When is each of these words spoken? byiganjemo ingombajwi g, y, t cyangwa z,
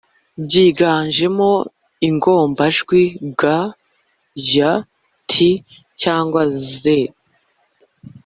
byiganjemo 0.43 1.49
ingombajwi 2.07 3.01
g, 3.39 3.41
y, 4.53 4.53
t 5.29 5.31
cyangwa 6.01 6.41
z, 6.77 6.81